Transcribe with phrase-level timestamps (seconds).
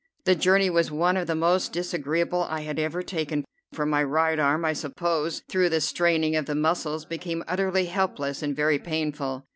[0.25, 4.39] The journey was one of the most disagreeable I had ever taken, for my right
[4.39, 9.45] arm I suppose through the straining of the muscles became utterly helpless and very painful.